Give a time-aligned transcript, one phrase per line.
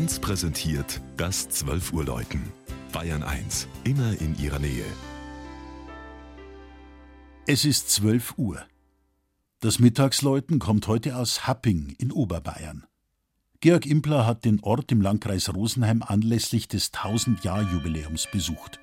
[0.00, 2.40] 1 präsentiert das 12 Uhr Läuten.
[2.90, 4.86] Bayern 1, immer in ihrer Nähe.
[7.46, 8.62] Es ist 12 Uhr.
[9.60, 12.86] Das Mittagsläuten kommt heute aus Happing in Oberbayern.
[13.60, 18.80] Georg Impler hat den Ort im Landkreis Rosenheim anlässlich des 1000-Jahr-Jubiläums besucht.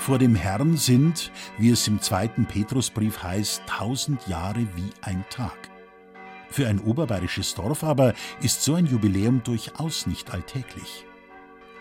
[0.00, 5.68] Vor dem Herrn sind, wie es im zweiten Petrusbrief heißt, tausend Jahre wie ein Tag.
[6.48, 11.04] Für ein oberbayerisches Dorf aber ist so ein Jubiläum durchaus nicht alltäglich.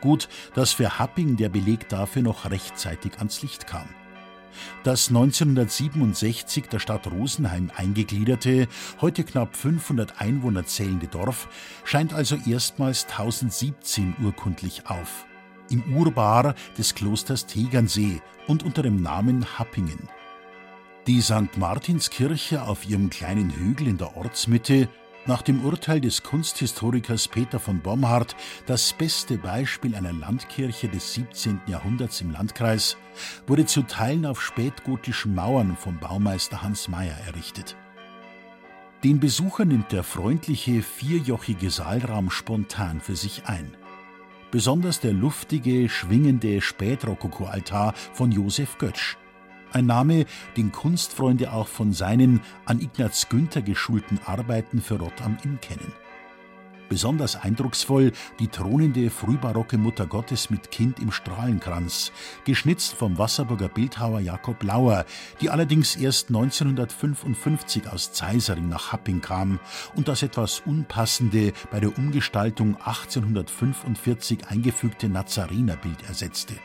[0.02, 3.88] Gut, dass für Happing der Beleg dafür noch rechtzeitig ans Licht kam.
[4.84, 8.67] Das 1967 der Stadt Rosenheim eingegliederte,
[9.00, 11.48] heute knapp 500 Einwohner zählende Dorf
[11.86, 15.26] scheint also erstmals 1017 urkundlich auf
[15.70, 20.09] im Urbar des Klosters Tegernsee und unter dem Namen Happingen.
[21.08, 21.58] Die St.
[21.58, 24.89] Martinskirche auf ihrem kleinen Hügel in der Ortsmitte,
[25.26, 31.61] nach dem Urteil des Kunsthistorikers Peter von Bomhardt das beste Beispiel einer Landkirche des 17.
[31.67, 32.98] Jahrhunderts im Landkreis,
[33.45, 37.76] wurde zu Teilen auf spätgotischen Mauern vom Baumeister Hans Meyer errichtet.
[39.04, 43.78] Den Besucher nimmt der freundliche, vierjochige Saalraum spontan für sich ein
[44.52, 49.17] besonders der luftige, schwingende Spätrokoko-Altar von Josef Götsch.
[49.72, 50.25] Ein Name,
[50.58, 55.94] den Kunstfreunde auch von seinen an Ignaz Günther geschulten Arbeiten für Rott am Inn kennen.
[56.90, 62.12] Besonders eindrucksvoll die thronende frühbarocke Mutter Gottes mit Kind im Strahlenkranz,
[62.45, 65.06] geschnitzt vom Wasserburger Bildhauer Jakob Lauer,
[65.40, 69.60] die allerdings erst 1955 aus Zeisering nach Happing kam
[69.95, 76.55] und das etwas unpassende bei der Umgestaltung 1845 eingefügte Nazarenerbild ersetzte.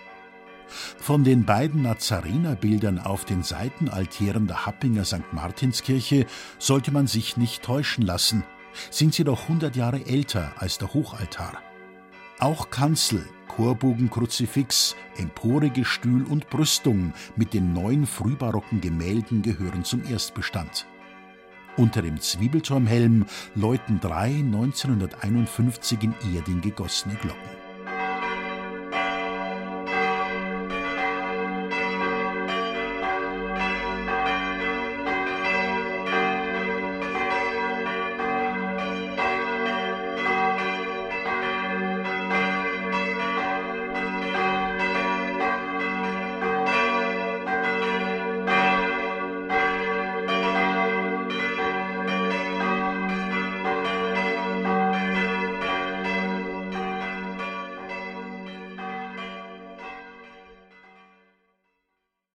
[0.99, 5.33] Von den beiden Nazarenerbildern auf den Seitenaltären der Happinger St.
[5.33, 6.25] Martinskirche
[6.59, 8.43] sollte man sich nicht täuschen lassen–
[8.91, 11.62] sind sie doch 100 Jahre älter als der Hochaltar.
[12.39, 20.87] Auch Kanzel, Chorbogen, Kruzifix, Emporegestühl und Brüstung mit den neuen frühbarocken Gemälden gehören zum Erstbestand.
[21.77, 27.64] Unter dem Zwiebelturmhelm läuten drei 1951 in Erding gegossene Glocken.